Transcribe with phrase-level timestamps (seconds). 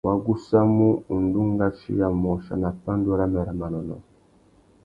[0.07, 4.03] Wa gussamú undú ngʼachiya môchia nà pandú râmê râ manônôh.